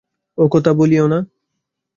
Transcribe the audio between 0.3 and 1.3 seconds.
ও কথা বলিয়ো না।